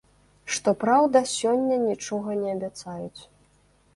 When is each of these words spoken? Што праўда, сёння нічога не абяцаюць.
Што 0.53 0.71
праўда, 0.83 1.19
сёння 1.33 1.77
нічога 1.83 2.37
не 2.41 2.49
абяцаюць. 2.57 3.21